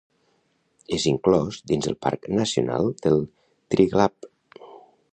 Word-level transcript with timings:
És 0.97 1.05
inclòs 1.11 1.59
dins 1.73 1.89
el 1.93 1.97
parc 2.07 2.27
nacional 2.39 2.91
del 3.05 3.23
Triglav. 3.75 4.31